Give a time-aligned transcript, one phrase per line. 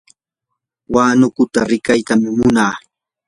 [0.89, 2.75] huanukuta riqitam munaa.